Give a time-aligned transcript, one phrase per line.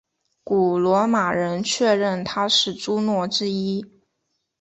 [0.43, 3.85] 古罗马人确认她是朱诺之一。